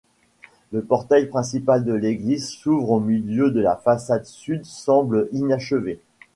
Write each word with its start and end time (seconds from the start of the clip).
Le 0.71 0.81
portail 0.83 1.27
principal 1.29 1.85
de 1.85 1.93
l’église, 1.93 2.49
s’ouvre 2.49 2.93
au 2.93 2.99
milieu 2.99 3.51
de 3.51 3.59
la 3.59 3.75
façade 3.75 4.25
sud 4.25 4.65
semble 4.65 5.29
inachevé. 5.31 5.99